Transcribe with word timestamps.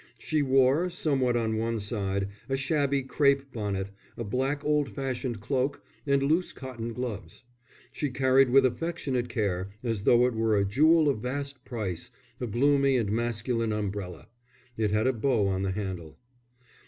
She 0.17 0.41
wore, 0.41 0.89
somewhat 0.89 1.35
on 1.37 1.57
one 1.57 1.79
side, 1.79 2.29
a 2.49 2.57
shabby 2.57 3.03
crape 3.03 3.51
bonnet, 3.53 3.91
a 4.17 4.23
black 4.23 4.65
old 4.65 4.89
fashioned 4.89 5.39
cloak, 5.41 5.85
and 6.07 6.23
loose 6.23 6.53
cotton 6.53 6.91
gloves. 6.91 7.43
She 7.91 8.09
carried 8.09 8.49
with 8.49 8.65
affectionate 8.65 9.29
care, 9.29 9.69
as 9.83 10.01
though 10.01 10.25
it 10.25 10.33
were 10.33 10.57
a 10.57 10.65
jewel 10.65 11.07
of 11.07 11.19
vast 11.19 11.63
price, 11.65 12.09
a 12.39 12.47
gloomy 12.47 12.97
and 12.97 13.11
masculine 13.11 13.71
umbrella. 13.71 14.27
It 14.75 14.89
had 14.89 15.05
a 15.05 15.13
bow 15.13 15.45
on 15.45 15.61
the 15.61 15.71
handle. 15.71 16.17